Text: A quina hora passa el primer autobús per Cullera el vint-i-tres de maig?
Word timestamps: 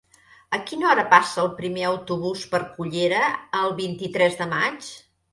A 0.57 0.59
quina 0.69 0.85
hora 0.91 1.01
passa 1.09 1.41
el 1.41 1.49
primer 1.59 1.83
autobús 1.89 2.45
per 2.53 2.61
Cullera 2.77 3.27
el 3.59 3.75
vint-i-tres 3.83 4.39
de 4.41 4.49
maig? 4.55 4.89